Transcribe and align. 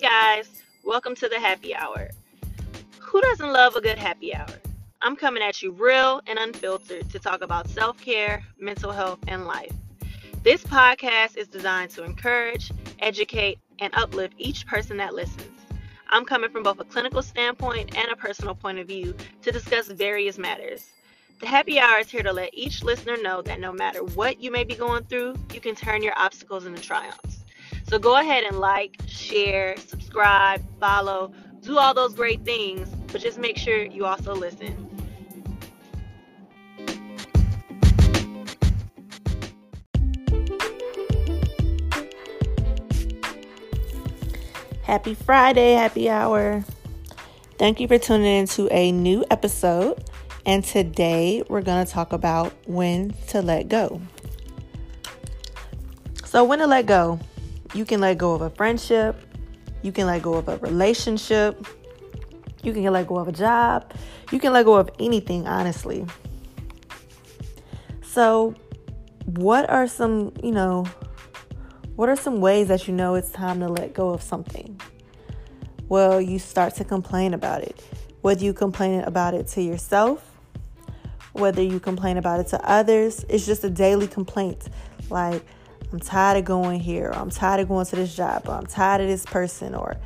Hey 0.00 0.08
guys, 0.08 0.62
welcome 0.84 1.16
to 1.16 1.28
the 1.28 1.40
happy 1.40 1.74
hour. 1.74 2.10
Who 3.00 3.20
doesn't 3.20 3.52
love 3.52 3.74
a 3.74 3.80
good 3.80 3.98
happy 3.98 4.32
hour? 4.32 4.46
I'm 5.02 5.16
coming 5.16 5.42
at 5.42 5.60
you 5.60 5.72
real 5.72 6.20
and 6.28 6.38
unfiltered 6.38 7.10
to 7.10 7.18
talk 7.18 7.42
about 7.42 7.68
self 7.68 8.00
care, 8.00 8.44
mental 8.60 8.92
health, 8.92 9.18
and 9.26 9.44
life. 9.44 9.72
This 10.44 10.62
podcast 10.62 11.36
is 11.36 11.48
designed 11.48 11.90
to 11.96 12.04
encourage, 12.04 12.70
educate, 13.00 13.58
and 13.80 13.92
uplift 13.96 14.34
each 14.38 14.68
person 14.68 14.96
that 14.98 15.14
listens. 15.14 15.50
I'm 16.10 16.24
coming 16.24 16.50
from 16.50 16.62
both 16.62 16.78
a 16.78 16.84
clinical 16.84 17.20
standpoint 17.20 17.98
and 17.98 18.08
a 18.12 18.14
personal 18.14 18.54
point 18.54 18.78
of 18.78 18.86
view 18.86 19.16
to 19.42 19.50
discuss 19.50 19.88
various 19.88 20.38
matters. 20.38 20.92
The 21.40 21.48
happy 21.48 21.80
hour 21.80 21.98
is 21.98 22.08
here 22.08 22.22
to 22.22 22.32
let 22.32 22.54
each 22.54 22.84
listener 22.84 23.16
know 23.20 23.42
that 23.42 23.58
no 23.58 23.72
matter 23.72 24.04
what 24.04 24.40
you 24.40 24.52
may 24.52 24.62
be 24.62 24.76
going 24.76 25.02
through, 25.06 25.34
you 25.52 25.60
can 25.60 25.74
turn 25.74 26.04
your 26.04 26.16
obstacles 26.16 26.66
into 26.66 26.80
triumphs. 26.80 27.37
So 27.88 27.98
go 27.98 28.18
ahead 28.18 28.44
and 28.44 28.58
like, 28.58 29.00
share, 29.06 29.74
subscribe, 29.78 30.62
follow, 30.78 31.32
do 31.60 31.78
all 31.78 31.94
those 31.94 32.12
great 32.12 32.44
things, 32.44 32.90
but 33.10 33.22
just 33.22 33.38
make 33.38 33.56
sure 33.56 33.82
you 33.82 34.04
also 34.04 34.34
listen. 34.34 34.84
Happy 44.82 45.14
Friday, 45.14 45.72
happy 45.72 46.10
hour. 46.10 46.62
Thank 47.58 47.80
you 47.80 47.88
for 47.88 47.98
tuning 47.98 48.26
in 48.26 48.46
to 48.48 48.68
a 48.70 48.92
new 48.92 49.24
episode. 49.30 50.04
And 50.44 50.62
today 50.62 51.42
we're 51.48 51.62
going 51.62 51.86
to 51.86 51.90
talk 51.90 52.12
about 52.12 52.52
when 52.66 53.14
to 53.28 53.40
let 53.40 53.68
go. 53.68 54.02
So, 56.26 56.44
when 56.44 56.58
to 56.58 56.66
let 56.66 56.84
go, 56.84 57.18
you 57.74 57.84
can 57.84 58.00
let 58.00 58.18
go 58.18 58.34
of 58.34 58.42
a 58.42 58.50
friendship, 58.50 59.16
you 59.82 59.92
can 59.92 60.06
let 60.06 60.22
go 60.22 60.34
of 60.34 60.48
a 60.48 60.56
relationship, 60.58 61.66
you 62.62 62.72
can 62.72 62.84
let 62.92 63.06
go 63.06 63.16
of 63.16 63.28
a 63.28 63.32
job, 63.32 63.92
you 64.32 64.38
can 64.38 64.52
let 64.52 64.64
go 64.64 64.74
of 64.74 64.90
anything, 64.98 65.46
honestly. 65.46 66.04
So, 68.02 68.54
what 69.24 69.68
are 69.68 69.86
some, 69.86 70.32
you 70.42 70.52
know, 70.52 70.86
what 71.96 72.08
are 72.08 72.16
some 72.16 72.40
ways 72.40 72.68
that 72.68 72.88
you 72.88 72.94
know 72.94 73.14
it's 73.14 73.30
time 73.30 73.60
to 73.60 73.68
let 73.68 73.92
go 73.92 74.10
of 74.10 74.22
something? 74.22 74.80
Well, 75.88 76.20
you 76.20 76.38
start 76.38 76.74
to 76.76 76.84
complain 76.84 77.34
about 77.34 77.62
it. 77.62 77.80
Whether 78.20 78.44
you 78.44 78.52
complain 78.52 79.00
about 79.00 79.34
it 79.34 79.46
to 79.48 79.62
yourself, 79.62 80.24
whether 81.32 81.62
you 81.62 81.80
complain 81.80 82.16
about 82.16 82.40
it 82.40 82.48
to 82.48 82.68
others, 82.68 83.24
it's 83.28 83.46
just 83.46 83.64
a 83.64 83.70
daily 83.70 84.06
complaint. 84.06 84.68
Like, 85.10 85.44
I'm 85.92 86.00
tired 86.00 86.38
of 86.38 86.44
going 86.44 86.80
here, 86.80 87.08
or 87.08 87.16
I'm 87.16 87.30
tired 87.30 87.60
of 87.60 87.68
going 87.68 87.86
to 87.86 87.96
this 87.96 88.14
job, 88.14 88.42
or 88.46 88.52
I'm 88.52 88.66
tired 88.66 89.00
of 89.00 89.08
this 89.08 89.24
person, 89.24 89.74
or 89.74 89.96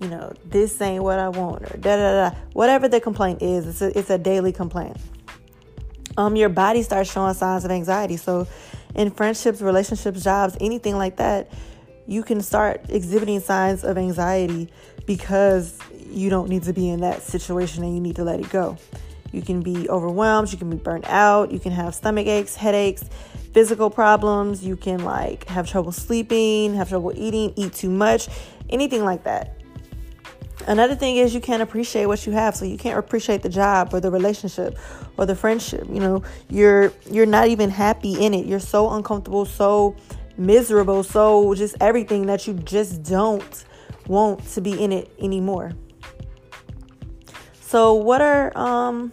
you 0.00 0.08
know, 0.08 0.32
this 0.44 0.80
ain't 0.80 1.02
what 1.02 1.18
I 1.18 1.28
want, 1.28 1.62
or 1.62 1.76
da 1.78 1.96
da 1.96 2.30
da. 2.30 2.36
Whatever 2.52 2.88
the 2.88 3.00
complaint 3.00 3.40
is, 3.40 3.66
it's 3.66 3.82
a, 3.82 3.98
it's 3.98 4.10
a 4.10 4.18
daily 4.18 4.52
complaint. 4.52 4.96
Um, 6.16 6.36
your 6.36 6.48
body 6.48 6.82
starts 6.82 7.10
showing 7.10 7.34
signs 7.34 7.64
of 7.64 7.70
anxiety. 7.70 8.16
So, 8.16 8.46
in 8.94 9.10
friendships, 9.10 9.62
relationships, 9.62 10.22
jobs, 10.22 10.56
anything 10.60 10.98
like 10.98 11.16
that, 11.16 11.50
you 12.06 12.22
can 12.22 12.42
start 12.42 12.82
exhibiting 12.88 13.40
signs 13.40 13.84
of 13.84 13.96
anxiety 13.96 14.68
because 15.06 15.78
you 16.10 16.28
don't 16.28 16.48
need 16.48 16.64
to 16.64 16.72
be 16.72 16.90
in 16.90 17.00
that 17.00 17.22
situation 17.22 17.82
and 17.84 17.94
you 17.94 18.00
need 18.00 18.16
to 18.16 18.24
let 18.24 18.40
it 18.40 18.50
go. 18.50 18.76
You 19.32 19.42
can 19.42 19.62
be 19.62 19.88
overwhelmed, 19.88 20.52
you 20.52 20.58
can 20.58 20.70
be 20.70 20.76
burnt 20.76 21.08
out, 21.08 21.50
you 21.50 21.58
can 21.58 21.72
have 21.72 21.94
stomach 21.94 22.26
aches, 22.26 22.54
headaches, 22.54 23.04
physical 23.52 23.90
problems, 23.90 24.64
you 24.64 24.76
can 24.76 25.04
like 25.04 25.44
have 25.48 25.68
trouble 25.68 25.92
sleeping, 25.92 26.74
have 26.74 26.88
trouble 26.88 27.12
eating, 27.16 27.52
eat 27.56 27.72
too 27.72 27.90
much, 27.90 28.28
anything 28.68 29.04
like 29.04 29.24
that. 29.24 29.58
Another 30.66 30.94
thing 30.94 31.16
is 31.16 31.34
you 31.34 31.40
can't 31.40 31.62
appreciate 31.62 32.06
what 32.06 32.24
you 32.24 32.32
have, 32.32 32.54
so 32.54 32.64
you 32.64 32.78
can't 32.78 32.98
appreciate 32.98 33.42
the 33.42 33.48
job 33.48 33.92
or 33.92 34.00
the 34.00 34.10
relationship 34.10 34.78
or 35.16 35.26
the 35.26 35.34
friendship. 35.34 35.86
You 35.88 35.98
know, 35.98 36.22
you're 36.48 36.92
you're 37.10 37.26
not 37.26 37.48
even 37.48 37.68
happy 37.68 38.24
in 38.24 38.32
it. 38.32 38.46
You're 38.46 38.60
so 38.60 38.90
uncomfortable, 38.90 39.44
so 39.44 39.96
miserable, 40.36 41.02
so 41.02 41.54
just 41.54 41.74
everything 41.80 42.26
that 42.26 42.46
you 42.46 42.54
just 42.54 43.02
don't 43.02 43.64
want 44.06 44.46
to 44.50 44.60
be 44.60 44.80
in 44.82 44.92
it 44.92 45.10
anymore. 45.20 45.72
So, 47.72 47.94
what 47.94 48.20
are 48.20 48.54
um 48.54 49.12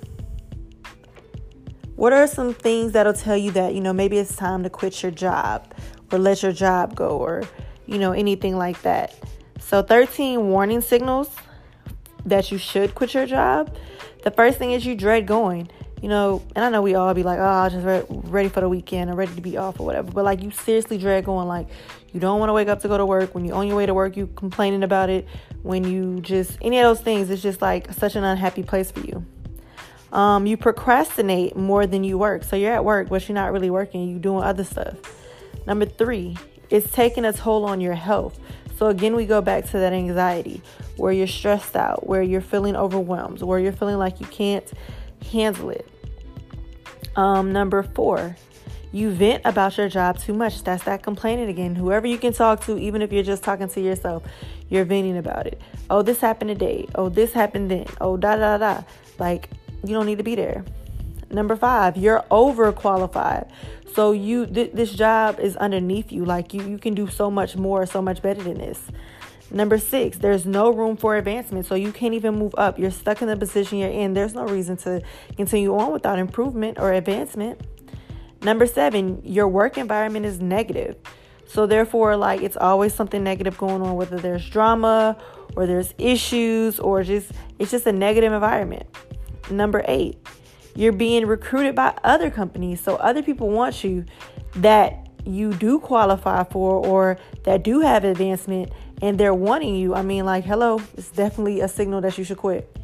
what 1.96 2.12
are 2.12 2.28
some 2.28 2.54
things 2.54 2.92
that'll 2.92 3.14
tell 3.14 3.38
you 3.38 3.52
that, 3.52 3.74
you 3.74 3.80
know, 3.80 3.94
maybe 3.94 4.18
it's 4.18 4.36
time 4.36 4.64
to 4.64 4.70
quit 4.70 5.02
your 5.02 5.14
job 5.14 5.74
or 6.12 6.20
let 6.20 6.44
your 6.44 6.52
job 6.52 6.94
go 6.94 7.20
or, 7.20 7.44
you 7.86 7.98
know, 7.98 8.12
anything 8.12 8.58
like 8.58 8.82
that? 8.82 9.16
So, 9.62 9.82
13 9.82 10.50
warning 10.50 10.82
signals 10.82 11.30
that 12.26 12.52
you 12.52 12.58
should 12.58 12.96
quit 12.96 13.14
your 13.14 13.26
job. 13.26 13.74
The 14.24 14.32
first 14.32 14.58
thing 14.58 14.74
is 14.74 14.86
you 14.86 14.94
dread 14.94 15.26
going. 15.26 15.70
You 16.02 16.08
know, 16.08 16.42
and 16.56 16.64
I 16.64 16.70
know 16.70 16.82
we 16.82 16.96
all 16.96 17.14
be 17.14 17.24
like, 17.24 17.40
oh, 17.40 17.44
I'm 17.44 17.72
just 17.72 17.86
re- 17.86 18.06
ready 18.10 18.50
for 18.50 18.62
the 18.62 18.70
weekend 18.70 19.10
or 19.10 19.16
ready 19.16 19.36
to 19.36 19.42
be 19.42 19.58
off 19.58 19.80
or 19.80 19.86
whatever. 19.86 20.12
But 20.12 20.24
like, 20.24 20.42
you 20.42 20.52
seriously 20.52 20.98
dread 20.98 21.26
going. 21.26 21.48
Like, 21.48 21.68
you 22.14 22.20
don't 22.20 22.40
want 22.40 22.50
to 22.50 22.54
wake 22.54 22.70
up 22.70 22.82
to 22.82 22.88
go 22.88 22.98
to 22.98 23.06
work. 23.06 23.36
When 23.36 23.44
you're 23.44 23.56
on 23.56 23.68
your 23.68 23.76
way 23.76 23.86
to 23.86 23.94
work, 23.94 24.16
you 24.16 24.28
complaining 24.28 24.84
about 24.84 25.10
it. 25.10 25.28
When 25.62 25.84
you 25.84 26.22
just, 26.22 26.58
any 26.62 26.80
of 26.80 26.84
those 26.84 27.02
things, 27.04 27.30
it's 27.30 27.42
just 27.42 27.62
like 27.62 27.92
such 27.94 28.16
an 28.16 28.24
unhappy 28.24 28.64
place 28.64 28.92
for 28.92 29.02
you. 29.02 29.26
Um, 30.12 30.48
you 30.48 30.58
procrastinate 30.58 31.56
more 31.56 31.86
than 31.86 32.04
you 32.04 32.18
work. 32.18 32.44
So 32.44 32.56
you're 32.56 32.74
at 32.74 32.86
work, 32.86 33.10
but 33.10 33.28
you're 33.28 33.36
not 33.36 33.52
really 33.52 33.70
working. 33.70 34.10
You're 34.10 34.20
doing 34.20 34.44
other 34.44 34.64
stuff. 34.64 34.96
Number 35.68 35.86
three, 35.86 36.38
it's 36.70 36.92
taking 36.92 37.26
a 37.26 37.34
toll 37.34 37.66
on 37.66 37.82
your 37.82 37.94
health. 37.94 38.40
So 38.78 38.88
again, 38.88 39.16
we 39.16 39.26
go 39.26 39.42
back 39.42 39.66
to 39.72 39.80
that 39.80 39.92
anxiety 39.92 40.62
where 40.96 41.12
you're 41.12 41.28
stressed 41.28 41.76
out, 41.76 42.08
where 42.08 42.22
you're 42.22 42.42
feeling 42.42 42.76
overwhelmed, 42.76 43.42
where 43.42 43.60
you're 43.60 43.74
feeling 43.74 43.98
like 43.98 44.22
you 44.22 44.26
can't 44.28 44.72
handle 45.32 45.70
it. 45.70 45.88
Um, 47.16 47.52
number 47.52 47.84
four, 47.84 48.36
you 48.92 49.12
vent 49.12 49.42
about 49.46 49.78
your 49.78 49.90
job 49.90 50.20
too 50.20 50.34
much. 50.34 50.64
That's 50.64 50.84
that 50.86 51.04
complaining 51.04 51.50
again. 51.50 51.76
Whoever 51.76 52.08
you 52.08 52.18
can 52.18 52.34
talk 52.34 52.64
to, 52.66 52.78
even 52.78 53.02
if 53.02 53.12
you're 53.12 53.24
just 53.24 53.44
talking 53.44 53.68
to 53.70 53.82
yourself, 53.82 54.24
you're 54.70 54.86
venting 54.86 55.18
about 55.18 55.48
it. 55.48 55.62
Oh, 55.90 56.02
this 56.02 56.20
happened 56.20 56.50
today. 56.50 56.88
Oh, 56.96 57.10
this 57.10 57.34
happened 57.34 57.70
then. 57.70 57.88
Oh, 58.02 58.18
da 58.18 58.36
da 58.36 58.58
da. 58.58 58.84
Like 59.20 59.50
you 59.84 59.94
don't 59.94 60.06
need 60.06 60.18
to 60.18 60.24
be 60.24 60.36
there. 60.36 60.64
Number 61.32 61.56
five, 61.56 61.98
you're 61.98 62.24
overqualified. 62.32 63.50
So 63.94 64.12
you 64.12 64.46
th- 64.46 64.72
this 64.74 64.92
job 64.92 65.40
is 65.40 65.56
underneath 65.58 66.12
you. 66.12 66.26
Like 66.26 66.54
you, 66.54 66.64
you 66.64 66.78
can 66.78 66.96
do 66.96 67.08
so 67.08 67.30
much 67.30 67.56
more, 67.56 67.86
so 67.86 68.02
much 68.02 68.22
better 68.22 68.42
than 68.42 68.58
this. 68.58 68.80
Number 69.52 69.80
six, 69.80 70.18
there's 70.18 70.46
no 70.46 70.72
room 70.72 70.96
for 70.96 71.18
advancement, 71.18 71.66
so 71.66 71.74
you 71.74 71.92
can't 71.92 72.14
even 72.14 72.38
move 72.38 72.54
up. 72.58 72.78
You're 72.78 72.92
stuck 72.92 73.22
in 73.22 73.28
the 73.28 73.36
position 73.36 73.80
you're 73.80 73.90
in. 73.90 74.14
There's 74.14 74.36
no 74.36 74.46
reason 74.46 74.78
to 74.78 75.02
continue 75.36 75.76
on 75.76 75.92
without 75.92 76.20
improvement 76.20 76.78
or 76.80 76.94
advancement. 76.94 77.60
Number 78.44 78.68
seven, 78.68 79.22
your 79.26 79.48
work 79.48 79.78
environment 79.78 80.26
is 80.26 80.40
negative. 80.40 80.98
So 81.48 81.66
therefore, 81.66 82.16
like 82.16 82.42
it's 82.42 82.58
always 82.58 82.94
something 82.94 83.24
negative 83.24 83.58
going 83.58 83.82
on, 83.82 83.96
whether 83.96 84.20
there's 84.20 84.48
drama 84.48 85.18
or 85.56 85.66
there's 85.66 85.96
issues 85.98 86.80
or 86.80 87.04
just 87.04 87.32
it's 87.58 87.72
just 87.72 87.88
a 87.88 87.92
negative 87.92 88.32
environment. 88.32 88.86
Number 89.50 89.84
eight, 89.88 90.20
you're 90.76 90.94
being 90.94 91.26
recruited 91.26 91.74
by 91.74 91.98
other 92.04 92.30
companies. 92.30 92.82
So 92.82 92.98
other 92.98 93.24
people 93.24 93.50
want 93.50 93.84
you 93.84 94.06
that 94.58 95.10
you 95.26 95.54
do 95.54 95.80
qualify 95.80 96.44
for 96.44 96.86
or 96.86 97.18
that 97.44 97.64
do 97.64 97.82
have 97.82 98.04
advancement 98.04 98.72
and 99.02 99.20
they're 99.20 99.34
wanting 99.34 99.76
you. 99.76 99.96
I 99.96 100.02
mean, 100.02 100.26
like, 100.26 100.44
hello, 100.44 100.82
it's 100.98 101.12
definitely 101.12 101.62
a 101.62 101.68
signal 101.68 102.02
that 102.02 102.18
you 102.18 102.24
should 102.24 102.38
quit. 102.38 102.76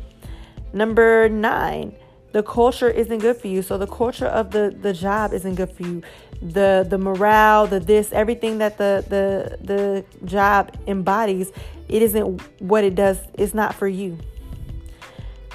Number 0.74 1.30
nine, 1.30 1.96
the 2.32 2.44
culture 2.44 2.90
isn't 2.90 3.20
good 3.20 3.38
for 3.38 3.48
you. 3.48 3.62
So 3.62 3.78
the 3.78 3.88
culture 3.88 4.26
of 4.26 4.52
the 4.52 4.76
the 4.82 4.92
job 4.92 5.32
isn't 5.34 5.56
good 5.56 5.72
for 5.72 5.84
you. 5.84 6.04
The 6.42 6.86
the 6.88 6.98
morale, 6.98 7.66
the 7.66 7.80
this, 7.80 8.12
everything 8.12 8.58
that 8.58 8.78
the 8.78 9.06
the 9.08 9.58
the 9.66 10.06
job 10.26 10.76
embodies, 10.86 11.52
it 11.88 12.02
isn't 12.02 12.42
what 12.62 12.84
it 12.84 12.96
does. 12.96 13.20
It's 13.36 13.54
not 13.54 13.74
for 13.74 13.88
you. 13.88 14.18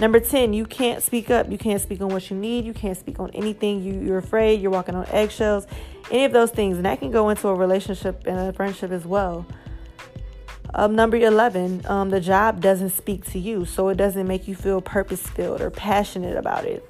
Number 0.00 0.18
10, 0.18 0.54
you 0.54 0.64
can't 0.64 1.02
speak 1.02 1.30
up. 1.30 1.50
You 1.50 1.58
can't 1.58 1.82
speak 1.82 2.00
on 2.00 2.08
what 2.08 2.30
you 2.30 2.36
need. 2.36 2.64
You 2.64 2.72
can't 2.72 2.96
speak 2.96 3.20
on 3.20 3.28
anything. 3.32 3.82
You, 3.82 4.00
you're 4.00 4.16
afraid. 4.16 4.62
You're 4.62 4.70
walking 4.70 4.94
on 4.94 5.04
eggshells. 5.08 5.66
Any 6.10 6.24
of 6.24 6.32
those 6.32 6.50
things. 6.50 6.78
And 6.78 6.86
that 6.86 7.00
can 7.00 7.10
go 7.10 7.28
into 7.28 7.48
a 7.48 7.54
relationship 7.54 8.22
and 8.26 8.38
a 8.38 8.52
friendship 8.54 8.92
as 8.92 9.04
well. 9.04 9.44
Um, 10.74 10.94
number 10.94 11.16
11, 11.16 11.86
um, 11.86 12.10
the 12.10 12.20
job 12.20 12.60
doesn't 12.60 12.90
speak 12.90 13.24
to 13.26 13.38
you. 13.38 13.64
So 13.64 13.88
it 13.88 13.96
doesn't 13.96 14.26
make 14.26 14.46
you 14.48 14.54
feel 14.54 14.80
purpose 14.80 15.26
filled 15.26 15.60
or 15.60 15.70
passionate 15.70 16.36
about 16.36 16.64
it. 16.64 16.84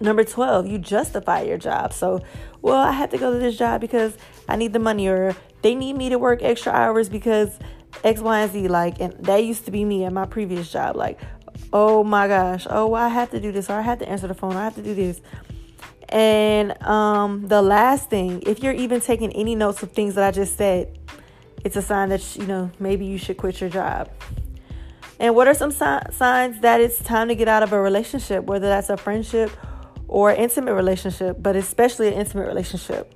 Number 0.00 0.24
12, 0.24 0.66
you 0.66 0.78
justify 0.78 1.42
your 1.42 1.58
job. 1.58 1.92
So, 1.92 2.22
well, 2.62 2.76
I 2.76 2.92
have 2.92 3.10
to 3.10 3.18
go 3.18 3.32
to 3.32 3.38
this 3.38 3.56
job 3.56 3.80
because 3.80 4.16
I 4.48 4.56
need 4.56 4.72
the 4.72 4.78
money 4.78 5.08
or 5.08 5.34
they 5.62 5.74
need 5.74 5.94
me 5.94 6.10
to 6.10 6.18
work 6.18 6.42
extra 6.42 6.72
hours 6.72 7.08
because 7.08 7.58
X, 8.04 8.20
Y, 8.20 8.40
and 8.40 8.52
Z. 8.52 8.68
Like, 8.68 9.00
and 9.00 9.14
that 9.24 9.44
used 9.44 9.64
to 9.64 9.70
be 9.70 9.84
me 9.84 10.04
at 10.04 10.12
my 10.12 10.26
previous 10.26 10.70
job. 10.70 10.96
Like, 10.96 11.18
oh 11.72 12.04
my 12.04 12.28
gosh, 12.28 12.66
oh, 12.68 12.94
I 12.94 13.08
have 13.08 13.30
to 13.30 13.40
do 13.40 13.52
this, 13.52 13.70
or 13.70 13.74
I 13.74 13.82
have 13.82 13.98
to 14.00 14.08
answer 14.08 14.26
the 14.26 14.34
phone, 14.34 14.54
I 14.56 14.64
have 14.64 14.74
to 14.76 14.82
do 14.82 14.94
this. 14.94 15.20
And 16.08 16.80
um, 16.82 17.48
the 17.48 17.62
last 17.62 18.10
thing, 18.10 18.42
if 18.46 18.62
you're 18.62 18.72
even 18.72 19.00
taking 19.00 19.32
any 19.32 19.54
notes 19.54 19.82
of 19.82 19.92
things 19.92 20.14
that 20.14 20.24
I 20.24 20.30
just 20.30 20.56
said, 20.56 20.96
it's 21.66 21.74
a 21.74 21.82
sign 21.82 22.10
that 22.10 22.36
you 22.36 22.46
know 22.46 22.70
maybe 22.78 23.04
you 23.04 23.18
should 23.18 23.36
quit 23.36 23.60
your 23.60 23.68
job. 23.68 24.08
And 25.18 25.34
what 25.34 25.48
are 25.48 25.54
some 25.54 25.72
si- 25.72 26.12
signs 26.12 26.60
that 26.60 26.80
it's 26.80 27.02
time 27.02 27.26
to 27.28 27.34
get 27.34 27.48
out 27.48 27.64
of 27.64 27.72
a 27.72 27.80
relationship, 27.80 28.44
whether 28.44 28.68
that's 28.68 28.88
a 28.88 28.96
friendship 28.96 29.50
or 30.06 30.30
intimate 30.30 30.74
relationship, 30.74 31.38
but 31.40 31.56
especially 31.56 32.06
an 32.08 32.14
intimate 32.14 32.46
relationship? 32.46 33.12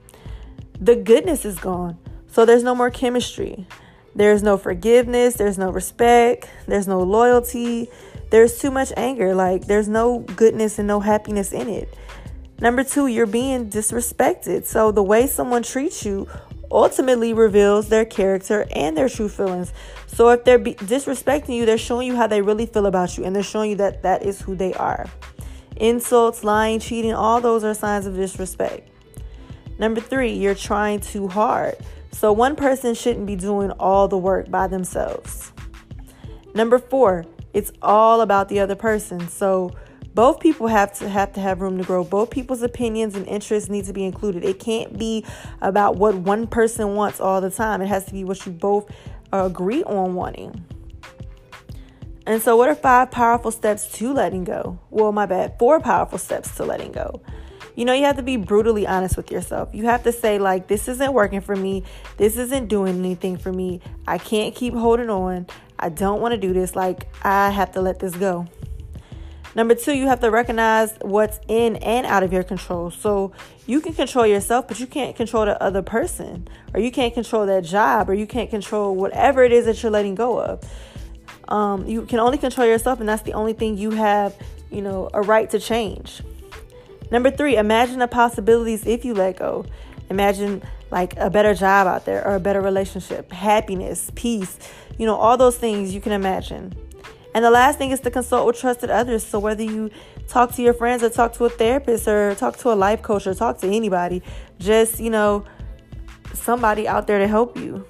The 0.81 0.97
goodness 0.97 1.44
is 1.44 1.58
gone. 1.61 1.99
So 2.26 2.44
there's 2.44 2.64
no 2.64 2.75
more 2.75 2.91
chemistry. 2.91 3.69
There's 4.17 4.43
no 4.43 4.56
forgiveness, 4.58 5.35
there's 5.35 5.56
no 5.56 5.70
respect, 5.70 6.49
there's 6.67 6.88
no 6.88 7.00
loyalty, 7.00 7.88
there's 8.31 8.58
too 8.58 8.73
much 8.73 8.93
anger. 8.96 9.32
Like 9.37 9.67
there's 9.67 9.88
no 9.88 10.19
goodness 10.19 10.81
and 10.81 10.88
no 10.88 10.99
happiness 10.99 11.53
in 11.53 11.69
it. 11.69 11.94
Number 12.61 12.82
two, 12.82 13.06
you're 13.06 13.26
being 13.26 13.70
disrespected. 13.70 14.64
So 14.64 14.91
the 14.91 15.03
way 15.03 15.29
someone 15.29 15.62
treats 15.62 16.05
you 16.05 16.29
ultimately 16.70 17.32
reveals 17.32 17.88
their 17.88 18.05
character 18.05 18.67
and 18.75 18.96
their 18.96 19.08
true 19.08 19.28
feelings. 19.28 19.72
So 20.06 20.28
if 20.31 20.44
they're 20.44 20.58
be- 20.58 20.75
disrespecting 20.75 21.55
you, 21.55 21.67
they're 21.67 21.78
showing 21.78 22.06
you 22.06 22.17
how 22.17 22.26
they 22.26 22.43
really 22.43 22.67
feel 22.67 22.87
about 22.87 23.17
you 23.17 23.25
and 23.25 23.34
they're 23.34 23.43
showing 23.43 23.70
you 23.70 23.76
that 23.76 24.02
that 24.02 24.22
is 24.22 24.40
who 24.40 24.55
they 24.55 24.72
are. 24.75 25.06
Insults, 25.76 26.44
lying, 26.44 26.78
cheating, 26.78 27.14
all 27.14 27.40
those 27.40 27.64
are 27.64 27.75
signs 27.75 28.06
of 28.06 28.14
disrespect. 28.14 28.88
Number 29.78 30.00
three, 30.00 30.32
you're 30.32 30.55
trying 30.55 31.00
too 31.00 31.26
hard. 31.26 31.76
So 32.12 32.32
one 32.32 32.55
person 32.55 32.94
shouldn't 32.94 33.26
be 33.26 33.37
doing 33.37 33.70
all 33.72 34.08
the 34.08 34.19
work 34.19 34.50
by 34.50 34.67
themselves. 34.67 35.52
Number 36.55 36.78
four, 36.78 37.25
it's 37.55 37.72
all 37.81 38.20
about 38.20 38.49
the 38.49 38.61
other 38.61 38.76
person. 38.76 39.28
So 39.28 39.70
both 40.14 40.40
people 40.40 40.66
have 40.66 40.92
to 40.98 41.08
have 41.08 41.32
to 41.34 41.40
have 41.40 41.60
room 41.60 41.78
to 41.78 41.84
grow. 41.84 42.04
Both 42.04 42.30
people's 42.30 42.62
opinions 42.62 43.14
and 43.14 43.26
interests 43.26 43.68
need 43.68 43.84
to 43.86 43.92
be 43.92 44.04
included. 44.04 44.44
It 44.44 44.58
can't 44.58 44.98
be 44.98 45.24
about 45.60 45.96
what 45.96 46.14
one 46.16 46.46
person 46.46 46.94
wants 46.94 47.20
all 47.20 47.40
the 47.40 47.50
time. 47.50 47.80
It 47.80 47.86
has 47.86 48.04
to 48.06 48.12
be 48.12 48.24
what 48.24 48.44
you 48.44 48.52
both 48.52 48.90
agree 49.32 49.82
on 49.84 50.14
wanting. 50.14 50.64
And 52.26 52.42
so, 52.42 52.56
what 52.56 52.68
are 52.68 52.74
five 52.74 53.10
powerful 53.10 53.50
steps 53.50 53.90
to 53.94 54.12
letting 54.12 54.44
go? 54.44 54.78
Well, 54.90 55.12
my 55.12 55.26
bad, 55.26 55.58
four 55.58 55.80
powerful 55.80 56.18
steps 56.18 56.54
to 56.56 56.64
letting 56.64 56.92
go. 56.92 57.22
You 57.76 57.84
know, 57.84 57.92
you 57.92 58.04
have 58.04 58.16
to 58.16 58.22
be 58.22 58.36
brutally 58.36 58.86
honest 58.86 59.16
with 59.16 59.30
yourself. 59.30 59.70
You 59.72 59.86
have 59.86 60.02
to 60.02 60.12
say, 60.12 60.38
like, 60.38 60.66
this 60.66 60.86
isn't 60.86 61.12
working 61.12 61.40
for 61.40 61.56
me. 61.56 61.84
This 62.18 62.36
isn't 62.36 62.68
doing 62.68 62.98
anything 62.98 63.38
for 63.38 63.52
me. 63.52 63.80
I 64.06 64.18
can't 64.18 64.54
keep 64.54 64.74
holding 64.74 65.08
on. 65.08 65.46
I 65.78 65.88
don't 65.88 66.20
want 66.20 66.32
to 66.32 66.38
do 66.38 66.52
this. 66.52 66.76
Like, 66.76 67.08
I 67.24 67.50
have 67.50 67.72
to 67.72 67.80
let 67.80 68.00
this 68.00 68.14
go. 68.14 68.46
Number 69.60 69.74
two, 69.74 69.92
you 69.92 70.06
have 70.06 70.20
to 70.20 70.30
recognize 70.30 70.94
what's 71.02 71.38
in 71.46 71.76
and 71.76 72.06
out 72.06 72.22
of 72.22 72.32
your 72.32 72.42
control. 72.42 72.90
So 72.90 73.32
you 73.66 73.82
can 73.82 73.92
control 73.92 74.26
yourself, 74.26 74.66
but 74.66 74.80
you 74.80 74.86
can't 74.86 75.14
control 75.14 75.44
the 75.44 75.62
other 75.62 75.82
person, 75.82 76.48
or 76.72 76.80
you 76.80 76.90
can't 76.90 77.12
control 77.12 77.44
that 77.44 77.64
job, 77.64 78.08
or 78.08 78.14
you 78.14 78.26
can't 78.26 78.48
control 78.48 78.96
whatever 78.96 79.44
it 79.44 79.52
is 79.52 79.66
that 79.66 79.82
you're 79.82 79.92
letting 79.92 80.14
go 80.14 80.40
of. 80.40 80.64
Um, 81.48 81.86
you 81.86 82.06
can 82.06 82.20
only 82.20 82.38
control 82.38 82.66
yourself, 82.66 83.00
and 83.00 83.08
that's 83.10 83.20
the 83.20 83.34
only 83.34 83.52
thing 83.52 83.76
you 83.76 83.90
have, 83.90 84.34
you 84.70 84.80
know, 84.80 85.10
a 85.12 85.20
right 85.20 85.50
to 85.50 85.58
change. 85.60 86.22
Number 87.10 87.30
three, 87.30 87.58
imagine 87.58 87.98
the 87.98 88.08
possibilities 88.08 88.86
if 88.86 89.04
you 89.04 89.12
let 89.12 89.36
go. 89.36 89.66
Imagine 90.08 90.62
like 90.90 91.18
a 91.18 91.28
better 91.28 91.52
job 91.52 91.86
out 91.86 92.06
there, 92.06 92.26
or 92.26 92.36
a 92.36 92.40
better 92.40 92.62
relationship, 92.62 93.30
happiness, 93.30 94.10
peace, 94.14 94.58
you 94.96 95.04
know, 95.04 95.16
all 95.16 95.36
those 95.36 95.58
things 95.58 95.92
you 95.92 96.00
can 96.00 96.12
imagine. 96.12 96.74
And 97.35 97.44
the 97.44 97.50
last 97.50 97.79
thing 97.79 97.91
is 97.91 98.00
to 98.00 98.11
consult 98.11 98.47
with 98.47 98.59
trusted 98.59 98.91
others. 98.91 99.25
So 99.25 99.38
whether 99.38 99.62
you 99.62 99.91
talk 100.29 100.53
to 100.56 100.62
your 100.62 100.75
friends 100.75 101.03
or 101.03 101.11
talk 101.11 101.32
to 101.35 101.44
a 101.44 101.50
therapist 101.50 102.09
or 102.09 102.35
talk 102.35 102.56
to 102.59 102.73
a 102.73 102.75
life 102.75 103.03
coach 103.03 103.27
or 103.27 103.35
talk 103.35 103.59
to 103.59 103.69
anybody, 103.69 104.23
just, 104.59 104.99
you 104.99 105.11
know, 105.11 105.44
somebody 106.35 106.88
out 106.88 107.06
there 107.06 107.19
to 107.19 107.29
help 107.29 107.56
you. 107.56 107.87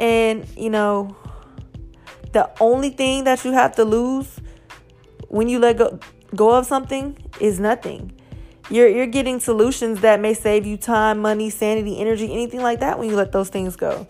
And, 0.00 0.46
you 0.56 0.70
know, 0.70 1.16
the 2.32 2.50
only 2.60 2.90
thing 2.90 3.24
that 3.24 3.44
you 3.44 3.52
have 3.52 3.76
to 3.76 3.84
lose 3.84 4.40
when 5.28 5.48
you 5.48 5.58
let 5.58 5.78
go 5.78 5.98
go 6.34 6.50
of 6.50 6.66
something 6.66 7.16
is 7.40 7.58
nothing. 7.58 8.12
You're 8.68 8.88
you're 8.88 9.06
getting 9.06 9.40
solutions 9.40 10.00
that 10.00 10.20
may 10.20 10.34
save 10.34 10.66
you 10.66 10.76
time, 10.76 11.18
money, 11.18 11.50
sanity, 11.50 11.98
energy, 11.98 12.30
anything 12.30 12.60
like 12.60 12.80
that 12.80 12.98
when 12.98 13.08
you 13.08 13.16
let 13.16 13.32
those 13.32 13.48
things 13.48 13.76
go. 13.76 14.06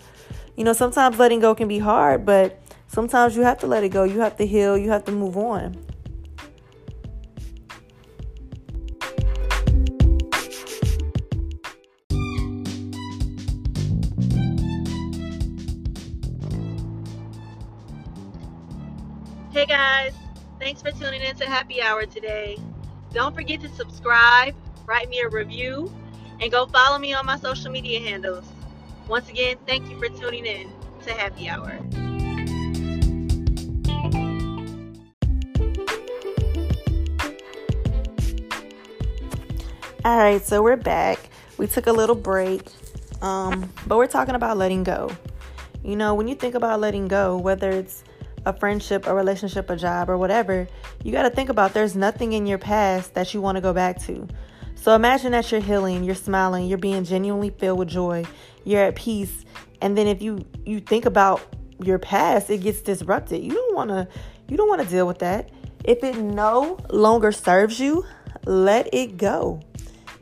You 0.56 0.64
know, 0.64 0.72
sometimes 0.72 1.18
letting 1.18 1.40
go 1.40 1.54
can 1.54 1.68
be 1.68 1.78
hard, 1.78 2.24
but 2.26 2.58
Sometimes 2.88 3.36
you 3.36 3.42
have 3.42 3.58
to 3.58 3.66
let 3.66 3.84
it 3.84 3.90
go. 3.90 4.04
You 4.04 4.20
have 4.20 4.36
to 4.36 4.46
heal. 4.46 4.76
You 4.76 4.90
have 4.90 5.04
to 5.04 5.12
move 5.12 5.36
on. 5.36 5.76
Hey 19.52 19.64
guys, 19.64 20.12
thanks 20.58 20.82
for 20.82 20.90
tuning 20.90 21.22
in 21.22 21.34
to 21.36 21.46
Happy 21.46 21.80
Hour 21.80 22.04
today. 22.04 22.58
Don't 23.14 23.34
forget 23.34 23.58
to 23.62 23.68
subscribe, 23.70 24.54
write 24.84 25.08
me 25.08 25.20
a 25.20 25.30
review, 25.30 25.90
and 26.42 26.50
go 26.52 26.66
follow 26.66 26.98
me 26.98 27.14
on 27.14 27.24
my 27.24 27.38
social 27.38 27.72
media 27.72 27.98
handles. 27.98 28.44
Once 29.08 29.30
again, 29.30 29.56
thank 29.66 29.88
you 29.88 29.98
for 29.98 30.08
tuning 30.10 30.44
in 30.44 30.70
to 31.04 31.12
Happy 31.14 31.48
Hour. 31.48 31.80
All 40.06 40.16
right, 40.16 40.40
so 40.40 40.62
we're 40.62 40.76
back. 40.76 41.18
We 41.58 41.66
took 41.66 41.88
a 41.88 41.92
little 41.92 42.14
break, 42.14 42.62
um, 43.22 43.72
but 43.88 43.96
we're 43.96 44.06
talking 44.06 44.36
about 44.36 44.56
letting 44.56 44.84
go. 44.84 45.10
You 45.82 45.96
know, 45.96 46.14
when 46.14 46.28
you 46.28 46.36
think 46.36 46.54
about 46.54 46.78
letting 46.78 47.08
go, 47.08 47.36
whether 47.36 47.72
it's 47.72 48.04
a 48.44 48.52
friendship, 48.52 49.08
a 49.08 49.12
relationship, 49.12 49.68
a 49.68 49.74
job, 49.74 50.08
or 50.08 50.16
whatever, 50.16 50.68
you 51.02 51.10
got 51.10 51.22
to 51.24 51.30
think 51.30 51.48
about 51.48 51.74
there's 51.74 51.96
nothing 51.96 52.34
in 52.34 52.46
your 52.46 52.56
past 52.56 53.14
that 53.14 53.34
you 53.34 53.40
want 53.40 53.56
to 53.56 53.60
go 53.60 53.72
back 53.72 54.00
to. 54.02 54.28
So 54.76 54.94
imagine 54.94 55.32
that 55.32 55.50
you're 55.50 55.60
healing, 55.60 56.04
you're 56.04 56.14
smiling, 56.14 56.68
you're 56.68 56.78
being 56.78 57.02
genuinely 57.02 57.50
filled 57.50 57.80
with 57.80 57.88
joy, 57.88 58.26
you're 58.62 58.84
at 58.84 58.94
peace, 58.94 59.44
and 59.82 59.98
then 59.98 60.06
if 60.06 60.22
you 60.22 60.46
you 60.64 60.78
think 60.78 61.04
about 61.04 61.42
your 61.82 61.98
past, 61.98 62.48
it 62.48 62.58
gets 62.58 62.80
disrupted. 62.80 63.42
You 63.42 63.54
don't 63.54 63.74
want 63.74 63.90
to 63.90 64.06
you 64.46 64.56
don't 64.56 64.68
want 64.68 64.82
to 64.82 64.88
deal 64.88 65.08
with 65.08 65.18
that. 65.18 65.50
If 65.82 66.04
it 66.04 66.16
no 66.16 66.78
longer 66.90 67.32
serves 67.32 67.80
you, 67.80 68.04
let 68.44 68.88
it 68.94 69.16
go. 69.16 69.62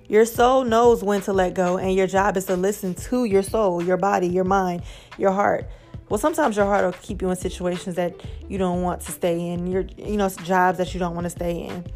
Your 0.08 0.24
soul 0.24 0.64
knows 0.64 1.02
when 1.02 1.20
to 1.22 1.32
let 1.32 1.54
go, 1.54 1.78
and 1.78 1.94
your 1.94 2.06
job 2.06 2.36
is 2.36 2.44
to 2.46 2.56
listen 2.56 2.94
to 2.94 3.24
your 3.24 3.42
soul, 3.42 3.82
your 3.82 3.96
body, 3.96 4.28
your 4.28 4.44
mind, 4.44 4.82
your 5.18 5.32
heart. 5.32 5.68
Well, 6.08 6.18
sometimes 6.18 6.56
your 6.56 6.66
heart 6.66 6.84
will 6.84 6.92
keep 6.92 7.22
you 7.22 7.30
in 7.30 7.36
situations 7.36 7.96
that 7.96 8.14
you 8.48 8.58
don't 8.58 8.82
want 8.82 9.00
to 9.02 9.12
stay 9.12 9.48
in. 9.48 9.66
Your, 9.66 9.86
you 9.96 10.16
know, 10.16 10.28
jobs 10.28 10.78
that 10.78 10.92
you 10.92 11.00
don't 11.00 11.14
want 11.14 11.24
to 11.24 11.30
stay 11.30 11.62
in. 11.62 11.86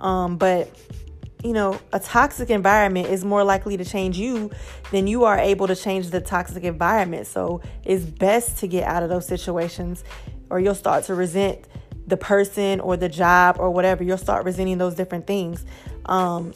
Um, 0.00 0.38
but 0.38 0.70
you 1.44 1.52
know, 1.52 1.78
a 1.92 2.00
toxic 2.00 2.48
environment 2.48 3.06
is 3.08 3.22
more 3.22 3.44
likely 3.44 3.76
to 3.76 3.84
change 3.84 4.16
you 4.16 4.50
than 4.90 5.06
you 5.06 5.24
are 5.24 5.38
able 5.38 5.66
to 5.66 5.76
change 5.76 6.08
the 6.08 6.20
toxic 6.20 6.64
environment. 6.64 7.26
So 7.26 7.60
it's 7.84 8.02
best 8.02 8.58
to 8.60 8.66
get 8.66 8.84
out 8.84 9.02
of 9.02 9.10
those 9.10 9.26
situations, 9.26 10.04
or 10.48 10.58
you'll 10.58 10.74
start 10.74 11.04
to 11.04 11.14
resent 11.14 11.66
the 12.06 12.16
person 12.16 12.80
or 12.80 12.96
the 12.96 13.10
job 13.10 13.56
or 13.58 13.70
whatever. 13.70 14.02
You'll 14.02 14.16
start 14.16 14.46
resenting 14.46 14.78
those 14.78 14.94
different 14.94 15.26
things. 15.26 15.66
Um, 16.06 16.54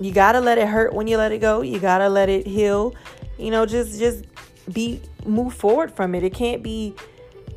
you 0.00 0.12
gotta 0.12 0.40
let 0.40 0.58
it 0.58 0.68
hurt 0.68 0.92
when 0.92 1.06
you 1.06 1.16
let 1.16 1.32
it 1.32 1.40
go. 1.40 1.62
You 1.62 1.78
gotta 1.78 2.08
let 2.08 2.28
it 2.28 2.46
heal. 2.46 2.94
You 3.38 3.50
know, 3.50 3.66
just 3.66 3.98
just 3.98 4.24
be 4.72 5.00
move 5.24 5.54
forward 5.54 5.94
from 5.94 6.14
it. 6.14 6.22
It 6.22 6.34
can't 6.34 6.62
be 6.62 6.94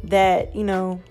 that, 0.05 0.55
you 0.55 0.63
know, 0.63 1.01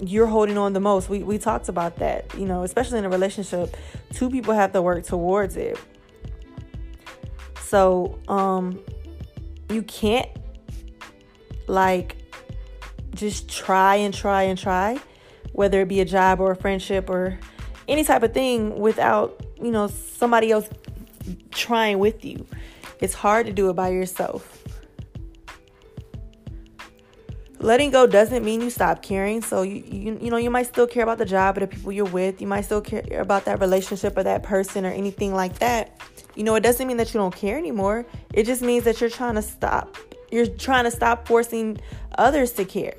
you're 0.00 0.26
holding 0.26 0.58
on 0.58 0.72
the 0.72 0.80
most. 0.80 1.08
We 1.08 1.22
we 1.22 1.38
talked 1.38 1.68
about 1.68 1.96
that, 1.96 2.34
you 2.34 2.46
know, 2.46 2.62
especially 2.62 2.98
in 2.98 3.04
a 3.04 3.08
relationship, 3.08 3.76
two 4.12 4.30
people 4.30 4.54
have 4.54 4.72
to 4.72 4.82
work 4.82 5.04
towards 5.04 5.56
it. 5.56 5.78
So, 7.60 8.18
um 8.28 8.80
you 9.70 9.82
can't 9.82 10.28
like 11.66 12.16
just 13.14 13.48
try 13.48 13.96
and 13.96 14.12
try 14.12 14.42
and 14.42 14.58
try, 14.58 14.98
whether 15.52 15.80
it 15.80 15.88
be 15.88 16.00
a 16.00 16.04
job 16.04 16.40
or 16.40 16.52
a 16.52 16.56
friendship 16.56 17.08
or 17.08 17.38
any 17.88 18.04
type 18.04 18.22
of 18.22 18.34
thing 18.34 18.78
without 18.78 19.43
you 19.62 19.70
know, 19.70 19.88
somebody 19.88 20.50
else 20.50 20.68
trying 21.50 21.98
with 21.98 22.24
you. 22.24 22.46
It's 23.00 23.14
hard 23.14 23.46
to 23.46 23.52
do 23.52 23.70
it 23.70 23.74
by 23.74 23.88
yourself. 23.88 24.62
Letting 27.58 27.90
go 27.90 28.06
doesn't 28.06 28.44
mean 28.44 28.60
you 28.60 28.68
stop 28.68 29.02
caring. 29.02 29.40
So 29.40 29.62
you, 29.62 29.76
you 29.76 30.18
you 30.20 30.30
know 30.30 30.36
you 30.36 30.50
might 30.50 30.66
still 30.66 30.86
care 30.86 31.02
about 31.02 31.16
the 31.16 31.24
job 31.24 31.56
or 31.56 31.60
the 31.60 31.66
people 31.66 31.92
you're 31.92 32.04
with. 32.04 32.40
You 32.42 32.46
might 32.46 32.66
still 32.66 32.82
care 32.82 33.20
about 33.20 33.46
that 33.46 33.58
relationship 33.60 34.18
or 34.18 34.22
that 34.22 34.42
person 34.42 34.84
or 34.84 34.90
anything 34.90 35.34
like 35.34 35.58
that. 35.60 35.98
You 36.34 36.44
know, 36.44 36.56
it 36.56 36.62
doesn't 36.62 36.86
mean 36.86 36.98
that 36.98 37.14
you 37.14 37.20
don't 37.20 37.34
care 37.34 37.56
anymore. 37.56 38.04
It 38.34 38.44
just 38.44 38.60
means 38.60 38.84
that 38.84 39.00
you're 39.00 39.08
trying 39.08 39.36
to 39.36 39.42
stop. 39.42 39.96
You're 40.30 40.46
trying 40.46 40.84
to 40.84 40.90
stop 40.90 41.26
forcing 41.26 41.78
others 42.18 42.52
to 42.52 42.66
care. 42.66 42.96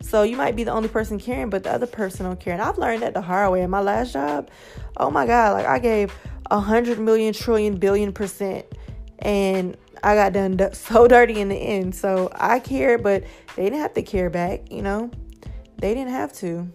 So 0.00 0.22
you 0.22 0.36
might 0.36 0.56
be 0.56 0.64
the 0.64 0.70
only 0.70 0.88
person 0.88 1.18
caring, 1.18 1.50
but 1.50 1.64
the 1.64 1.72
other 1.72 1.86
person 1.86 2.26
don't 2.26 2.38
care. 2.38 2.52
And 2.52 2.62
I've 2.62 2.78
learned 2.78 3.02
that 3.02 3.14
the 3.14 3.20
hard 3.20 3.52
way. 3.52 3.62
In 3.62 3.70
my 3.70 3.80
last 3.80 4.12
job, 4.12 4.50
oh 4.96 5.10
my 5.10 5.26
God, 5.26 5.54
like 5.54 5.66
I 5.66 5.78
gave 5.78 6.14
a 6.50 6.60
hundred 6.60 6.98
million 6.98 7.34
trillion 7.34 7.76
billion 7.76 8.12
percent. 8.12 8.66
And 9.18 9.76
I 10.02 10.14
got 10.14 10.32
done 10.32 10.58
so 10.72 11.08
dirty 11.08 11.40
in 11.40 11.48
the 11.48 11.56
end. 11.56 11.94
So 11.94 12.30
I 12.34 12.60
cared, 12.60 13.02
but 13.02 13.24
they 13.56 13.64
didn't 13.64 13.80
have 13.80 13.94
to 13.94 14.02
care 14.02 14.30
back, 14.30 14.70
you 14.70 14.82
know? 14.82 15.10
They 15.78 15.94
didn't 15.94 16.12
have 16.12 16.32
to. 16.34 16.68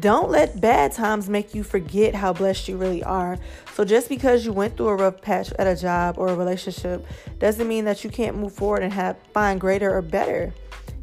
Don't 0.00 0.30
let 0.30 0.60
bad 0.60 0.92
times 0.92 1.28
make 1.28 1.54
you 1.54 1.62
forget 1.62 2.14
how 2.14 2.32
blessed 2.32 2.68
you 2.68 2.76
really 2.76 3.02
are. 3.02 3.38
So 3.74 3.84
just 3.84 4.08
because 4.08 4.44
you 4.44 4.52
went 4.52 4.76
through 4.76 4.88
a 4.88 4.96
rough 4.96 5.22
patch 5.22 5.52
at 5.58 5.66
a 5.66 5.76
job 5.76 6.18
or 6.18 6.28
a 6.28 6.34
relationship 6.34 7.06
doesn't 7.38 7.66
mean 7.66 7.84
that 7.86 8.04
you 8.04 8.10
can't 8.10 8.36
move 8.36 8.52
forward 8.52 8.82
and 8.82 8.92
have 8.92 9.16
find 9.32 9.60
greater 9.60 9.94
or 9.94 10.02
better. 10.02 10.52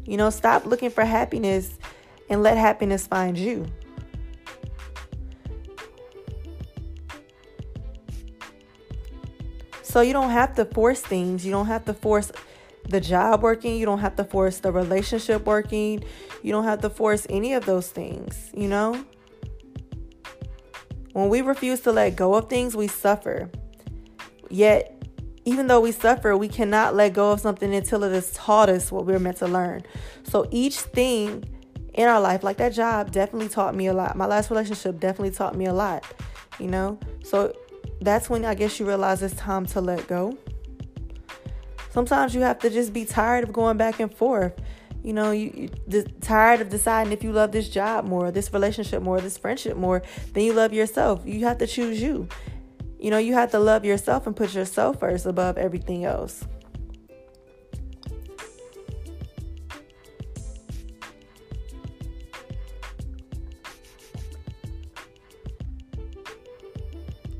You 0.04 0.16
know, 0.16 0.30
stop 0.30 0.66
looking 0.66 0.90
for 0.90 1.04
happiness 1.04 1.78
and 2.28 2.42
let 2.42 2.56
happiness 2.56 3.06
find 3.06 3.36
you. 3.36 3.66
So 9.82 10.00
you 10.00 10.12
don't 10.12 10.30
have 10.30 10.54
to 10.56 10.64
force 10.64 11.00
things. 11.00 11.46
You 11.46 11.52
don't 11.52 11.66
have 11.66 11.84
to 11.84 11.94
force 11.94 12.32
the 12.88 13.00
job 13.00 13.42
working. 13.42 13.76
You 13.76 13.86
don't 13.86 14.00
have 14.00 14.16
to 14.16 14.24
force 14.24 14.58
the 14.58 14.72
relationship 14.72 15.46
working. 15.46 16.02
You 16.42 16.52
don't 16.52 16.64
have 16.64 16.80
to 16.80 16.90
force 16.90 17.26
any 17.30 17.54
of 17.54 17.64
those 17.64 17.88
things, 17.88 18.50
you 18.52 18.68
know? 18.68 19.04
When 21.12 21.28
we 21.28 21.42
refuse 21.42 21.80
to 21.82 21.92
let 21.92 22.16
go 22.16 22.34
of 22.34 22.48
things, 22.48 22.74
we 22.74 22.88
suffer. 22.88 23.48
Yet, 24.50 24.93
even 25.44 25.66
though 25.66 25.80
we 25.80 25.92
suffer, 25.92 26.36
we 26.36 26.48
cannot 26.48 26.94
let 26.94 27.12
go 27.12 27.32
of 27.32 27.40
something 27.40 27.74
until 27.74 28.02
it 28.04 28.12
has 28.12 28.32
taught 28.32 28.68
us 28.68 28.90
what 28.90 29.04
we're 29.04 29.18
meant 29.18 29.38
to 29.38 29.46
learn. 29.46 29.82
So 30.22 30.48
each 30.50 30.80
thing 30.80 31.44
in 31.92 32.08
our 32.08 32.20
life, 32.20 32.42
like 32.42 32.56
that 32.56 32.72
job, 32.72 33.12
definitely 33.12 33.48
taught 33.48 33.74
me 33.74 33.86
a 33.86 33.92
lot. 33.92 34.16
My 34.16 34.26
last 34.26 34.50
relationship 34.50 34.98
definitely 34.98 35.32
taught 35.32 35.54
me 35.54 35.66
a 35.66 35.72
lot, 35.72 36.04
you 36.58 36.68
know? 36.68 36.98
So 37.22 37.54
that's 38.00 38.30
when 38.30 38.44
I 38.44 38.54
guess 38.54 38.80
you 38.80 38.86
realize 38.86 39.22
it's 39.22 39.34
time 39.34 39.66
to 39.66 39.80
let 39.80 40.06
go. 40.08 40.36
Sometimes 41.90 42.34
you 42.34 42.40
have 42.40 42.58
to 42.60 42.70
just 42.70 42.92
be 42.92 43.04
tired 43.04 43.44
of 43.44 43.52
going 43.52 43.76
back 43.76 44.00
and 44.00 44.12
forth. 44.12 44.54
You 45.02 45.12
know, 45.12 45.32
you, 45.32 45.70
you 45.86 46.02
tired 46.22 46.62
of 46.62 46.70
deciding 46.70 47.12
if 47.12 47.22
you 47.22 47.30
love 47.30 47.52
this 47.52 47.68
job 47.68 48.06
more, 48.06 48.30
this 48.30 48.52
relationship 48.52 49.02
more, 49.02 49.20
this 49.20 49.36
friendship 49.36 49.76
more 49.76 50.02
than 50.32 50.42
you 50.42 50.54
love 50.54 50.72
yourself. 50.72 51.20
You 51.24 51.44
have 51.44 51.58
to 51.58 51.66
choose 51.66 52.00
you. 52.00 52.26
You 53.04 53.10
know, 53.10 53.18
you 53.18 53.34
have 53.34 53.50
to 53.50 53.58
love 53.58 53.84
yourself 53.84 54.26
and 54.26 54.34
put 54.34 54.54
yourself 54.54 55.00
first 55.00 55.26
above 55.26 55.58
everything 55.58 56.06
else. 56.06 56.42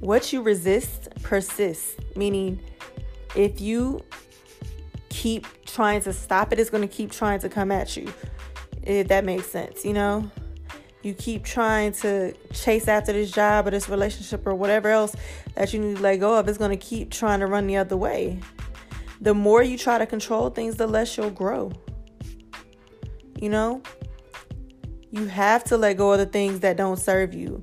What 0.01 0.35
you 0.35 0.43
resist 0.43 1.09
persists, 1.23 1.97
meaning 2.15 2.61
if 3.35 3.59
you 3.59 4.03
keep 5.09 5.47
trying 5.65 6.03
to 6.03 6.13
stop 6.13 6.53
it, 6.53 6.59
it's 6.59 6.69
going 6.69 6.87
to 6.87 6.95
keep 6.95 7.11
trying 7.11 7.39
to 7.39 7.49
come 7.49 7.73
at 7.73 7.97
you. 7.97 8.13
If 8.83 9.09
that 9.09 9.25
makes 9.25 9.47
sense, 9.47 9.83
you 9.83 9.95
know? 9.95 10.31
You 11.05 11.13
keep 11.13 11.45
trying 11.45 11.93
to 11.93 12.33
chase 12.55 12.89
after 12.89 13.13
this 13.13 13.31
job 13.31 13.67
or 13.67 13.71
this 13.71 13.91
relationship 13.91 14.47
or 14.47 14.55
whatever 14.55 14.89
else 14.89 15.15
that 15.55 15.75
you 15.75 15.79
need 15.79 15.97
to 15.97 16.03
let 16.03 16.17
go 16.17 16.39
of, 16.39 16.49
it's 16.49 16.57
going 16.57 16.71
to 16.71 16.83
keep 16.83 17.11
trying 17.11 17.41
to 17.41 17.47
run 17.47 17.67
the 17.67 17.77
other 17.77 17.95
way. 17.95 18.41
The 19.21 19.35
more 19.35 19.63
you 19.63 19.77
try 19.77 19.99
to 19.99 20.07
control 20.07 20.49
things, 20.49 20.77
the 20.77 20.87
less 20.87 21.15
you'll 21.19 21.29
grow. 21.29 21.73
You 23.39 23.51
know? 23.51 23.83
You 25.11 25.27
have 25.27 25.63
to 25.65 25.77
let 25.77 25.99
go 25.99 26.13
of 26.13 26.19
the 26.21 26.27
things 26.27 26.61
that 26.61 26.79
don't 26.79 26.99
serve 26.99 27.35
you. 27.35 27.63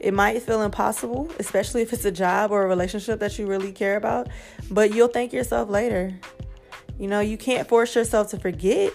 It 0.00 0.12
might 0.12 0.42
feel 0.42 0.62
impossible, 0.62 1.30
especially 1.38 1.82
if 1.82 1.92
it's 1.92 2.04
a 2.04 2.10
job 2.10 2.50
or 2.50 2.64
a 2.64 2.66
relationship 2.66 3.20
that 3.20 3.38
you 3.38 3.46
really 3.46 3.70
care 3.70 3.96
about, 3.96 4.30
but 4.68 4.92
you'll 4.92 5.08
thank 5.08 5.32
yourself 5.32 5.70
later. 5.70 6.18
You 6.98 7.06
know, 7.06 7.20
you 7.20 7.38
can't 7.38 7.68
force 7.68 7.94
yourself 7.94 8.30
to 8.30 8.40
forget. 8.40 8.92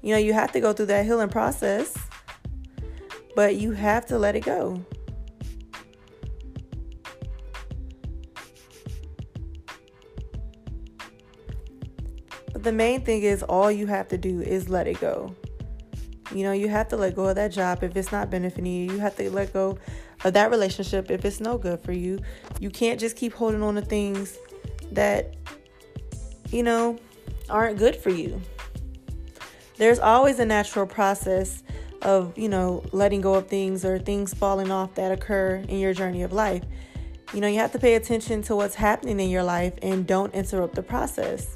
You 0.00 0.14
know, 0.14 0.18
you 0.18 0.32
have 0.32 0.52
to 0.52 0.60
go 0.60 0.72
through 0.72 0.86
that 0.86 1.04
healing 1.04 1.28
process, 1.28 1.94
but 3.34 3.56
you 3.56 3.72
have 3.72 4.06
to 4.06 4.18
let 4.18 4.36
it 4.36 4.44
go. 4.44 4.84
But 12.52 12.64
the 12.64 12.72
main 12.72 13.02
thing 13.04 13.22
is, 13.22 13.42
all 13.42 13.70
you 13.70 13.86
have 13.86 14.08
to 14.08 14.18
do 14.18 14.40
is 14.40 14.68
let 14.68 14.86
it 14.86 15.00
go. 15.00 15.34
You 16.32 16.44
know, 16.44 16.52
you 16.52 16.68
have 16.68 16.88
to 16.88 16.96
let 16.96 17.16
go 17.16 17.26
of 17.26 17.36
that 17.36 17.52
job 17.52 17.82
if 17.82 17.96
it's 17.96 18.12
not 18.12 18.30
benefiting 18.30 18.66
you. 18.66 18.92
You 18.92 18.98
have 19.00 19.16
to 19.16 19.30
let 19.30 19.52
go 19.52 19.78
of 20.24 20.34
that 20.34 20.50
relationship 20.50 21.10
if 21.10 21.24
it's 21.24 21.40
no 21.40 21.58
good 21.58 21.80
for 21.80 21.92
you. 21.92 22.20
You 22.60 22.70
can't 22.70 23.00
just 23.00 23.16
keep 23.16 23.32
holding 23.32 23.62
on 23.62 23.74
to 23.76 23.82
things 23.82 24.38
that, 24.92 25.34
you 26.50 26.62
know, 26.62 26.98
aren't 27.48 27.78
good 27.78 27.96
for 27.96 28.10
you. 28.10 28.40
There's 29.76 29.98
always 29.98 30.38
a 30.38 30.44
natural 30.44 30.86
process 30.86 31.62
of, 32.02 32.36
you 32.38 32.48
know, 32.48 32.82
letting 32.92 33.20
go 33.20 33.34
of 33.34 33.48
things 33.48 33.84
or 33.84 33.98
things 33.98 34.34
falling 34.34 34.70
off 34.70 34.94
that 34.94 35.12
occur 35.12 35.62
in 35.68 35.78
your 35.78 35.92
journey 35.92 36.22
of 36.22 36.32
life. 36.32 36.64
You 37.32 37.40
know, 37.40 37.46
you 37.46 37.58
have 37.58 37.72
to 37.72 37.78
pay 37.78 37.94
attention 37.94 38.42
to 38.42 38.56
what's 38.56 38.74
happening 38.74 39.20
in 39.20 39.30
your 39.30 39.44
life 39.44 39.74
and 39.82 40.06
don't 40.06 40.34
interrupt 40.34 40.74
the 40.74 40.82
process. 40.82 41.46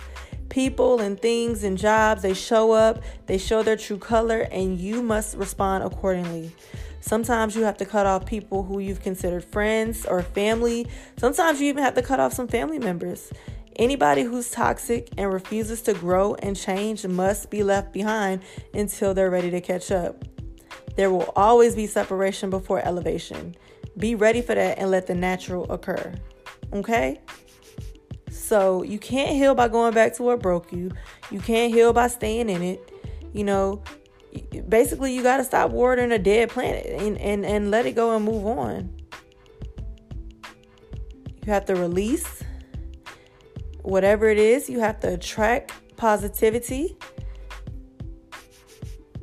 People 0.49 1.01
and 1.01 1.19
things 1.21 1.65
and 1.65 1.77
jobs, 1.77 2.23
they 2.23 2.35
show 2.35 2.73
up, 2.73 3.03
they 3.27 3.39
show 3.39 3.63
their 3.63 3.77
true 3.77 3.99
color, 3.99 4.47
and 4.53 4.79
you 4.79 5.03
must 5.03 5.37
respond 5.37 5.83
accordingly. 5.83 6.53
Sometimes 7.01 7.57
you 7.57 7.65
have 7.65 7.77
to 7.79 7.85
cut 7.85 8.07
off 8.07 8.25
people 8.25 8.63
who 8.63 8.79
you've 8.79 9.03
considered 9.03 9.45
friends 9.45 10.07
or 10.07 10.23
family. 10.23 10.87
Sometimes 11.19 11.61
you 11.61 11.69
even 11.69 11.83
have 11.83 11.95
to 11.95 12.03
cut 12.03 12.21
off 12.21 12.33
some 12.33 12.49
family 12.49 12.79
members. 12.79 13.33
Anybody 13.77 14.23
who's 14.23 14.51
toxic 14.51 15.09
and 15.19 15.33
refuses 15.33 15.83
to 15.83 15.95
grow 15.95 16.35
and 16.37 16.57
change 16.57 17.05
must 17.05 17.51
be 17.51 17.65
left 17.65 17.93
behind 17.93 18.43
until 18.73 19.13
they're 19.13 19.31
ready 19.31 19.51
to 19.51 19.61
catch 19.61 19.91
up. 19.91 20.25
There 20.97 21.11
will 21.11 21.33
always 21.35 21.75
be 21.75 21.87
separation 21.87 22.51
before 22.51 22.81
elevation. 22.81 23.55
Be 23.97 24.15
ready 24.15 24.43
for 24.43 24.55
that 24.55 24.79
and 24.79 24.91
let 24.91 25.07
the 25.07 25.15
natural 25.15 25.71
occur. 25.71 26.15
Okay? 26.73 27.21
So 28.31 28.83
you 28.83 28.99
can't 28.99 29.31
heal 29.31 29.55
by 29.55 29.69
going 29.69 29.95
back 29.95 30.15
to 30.15 30.23
what 30.23 30.41
broke 30.41 30.73
you. 30.73 30.91
You 31.31 31.41
can't 31.41 31.73
heal 31.73 31.93
by 31.93 32.09
staying 32.09 32.49
in 32.49 32.63
it. 32.63 32.93
You 33.33 33.45
know, 33.45 33.83
basically 34.69 35.15
you 35.15 35.23
got 35.23 35.39
to 35.39 35.45
stop 35.45 35.71
watering 35.71 36.13
a 36.13 36.19
dead 36.19 36.51
planet 36.51 36.87
and, 36.87 37.19
and, 37.19 37.45
and 37.45 37.71
let 37.71 37.87
it 37.87 37.93
go 37.93 38.17
and 38.17 38.25
move 38.25 38.47
on. 38.47 38.95
You 41.45 41.53
have 41.53 41.65
to 41.67 41.75
release 41.75 42.43
whatever 43.83 44.29
it 44.29 44.39
is, 44.39 44.69
you 44.69 44.81
have 44.81 44.99
to 45.01 45.15
attract 45.15 45.73
positivity. 45.97 46.97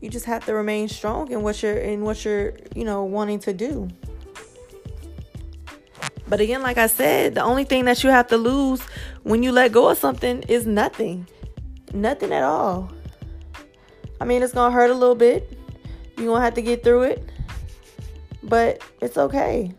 You 0.01 0.09
just 0.09 0.25
have 0.25 0.45
to 0.45 0.53
remain 0.53 0.89
strong 0.89 1.31
in 1.31 1.43
what 1.43 1.61
you're 1.61 1.77
in 1.77 2.01
what 2.01 2.25
you're, 2.25 2.53
you 2.75 2.83
know, 2.83 3.03
wanting 3.03 3.39
to 3.39 3.53
do. 3.53 3.87
But 6.27 6.39
again, 6.39 6.61
like 6.61 6.77
I 6.77 6.87
said, 6.87 7.35
the 7.35 7.43
only 7.43 7.65
thing 7.65 7.85
that 7.85 8.03
you 8.03 8.09
have 8.09 8.27
to 8.27 8.37
lose 8.37 8.81
when 9.23 9.43
you 9.43 9.51
let 9.51 9.71
go 9.71 9.89
of 9.89 9.97
something 9.97 10.43
is 10.43 10.65
nothing. 10.65 11.27
Nothing 11.93 12.31
at 12.31 12.43
all. 12.43 12.89
I 14.19 14.25
mean, 14.25 14.41
it's 14.41 14.53
to 14.53 14.71
hurt 14.71 14.89
a 14.89 14.93
little 14.93 15.15
bit. 15.15 15.57
You're 16.17 16.27
to 16.39 16.41
have 16.41 16.53
to 16.53 16.61
get 16.61 16.83
through 16.83 17.03
it. 17.03 17.29
But 18.43 18.81
it's 19.01 19.17
okay. 19.17 19.71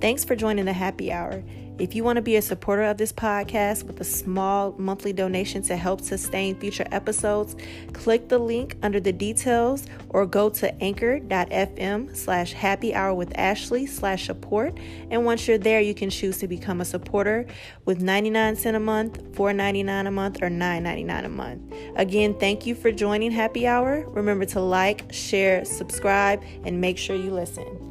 Thanks 0.00 0.24
for 0.24 0.36
joining 0.36 0.66
the 0.66 0.72
Happy 0.72 1.12
Hour. 1.12 1.42
If 1.78 1.94
you 1.94 2.04
want 2.04 2.16
to 2.16 2.22
be 2.22 2.36
a 2.36 2.42
supporter 2.42 2.84
of 2.84 2.96
this 2.96 3.12
podcast 3.12 3.82
with 3.82 4.00
a 4.00 4.04
small 4.04 4.74
monthly 4.78 5.12
donation 5.12 5.60
to 5.64 5.76
help 5.76 6.00
sustain 6.00 6.58
future 6.58 6.86
episodes, 6.90 7.54
click 7.92 8.28
the 8.30 8.38
link 8.38 8.76
under 8.82 8.98
the 8.98 9.12
details 9.12 9.84
or 10.08 10.24
go 10.24 10.48
to 10.48 10.74
anchor.fm 10.82 12.16
slash 12.16 12.54
happy 12.54 12.94
hour 12.94 13.12
with 13.12 13.36
Ashley 13.36 13.84
slash 13.84 14.24
support. 14.24 14.78
And 15.10 15.26
once 15.26 15.46
you're 15.46 15.58
there, 15.58 15.82
you 15.82 15.92
can 15.92 16.08
choose 16.08 16.38
to 16.38 16.48
become 16.48 16.80
a 16.80 16.84
supporter 16.84 17.46
with 17.84 18.00
99 18.00 18.56
cents 18.56 18.76
a 18.76 18.80
month, 18.80 19.22
$4.99 19.32 20.06
a 20.06 20.10
month, 20.10 20.42
or 20.42 20.48
$9.99 20.48 21.24
a 21.26 21.28
month. 21.28 21.74
Again, 21.96 22.38
thank 22.38 22.64
you 22.64 22.74
for 22.74 22.90
joining 22.90 23.30
Happy 23.30 23.66
Hour. 23.66 24.08
Remember 24.08 24.46
to 24.46 24.60
like, 24.60 25.12
share, 25.12 25.66
subscribe, 25.66 26.42
and 26.64 26.80
make 26.80 26.96
sure 26.96 27.16
you 27.16 27.30
listen. 27.30 27.85